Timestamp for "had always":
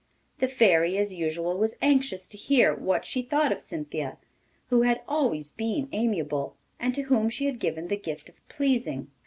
4.81-5.51